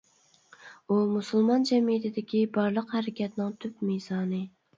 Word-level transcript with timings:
ئۇ 0.87 0.95
مۇسۇلمان 1.09 1.67
جەمئىيىتىدىكى 1.71 2.41
بارلىق 2.57 2.97
ھەرىكەتنىڭ 2.97 3.53
تۈپ 3.67 3.87
مىزانى. 3.93 4.43